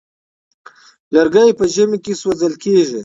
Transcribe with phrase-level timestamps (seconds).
[1.13, 2.99] لرګي په ژمي کې سوزول کيږي.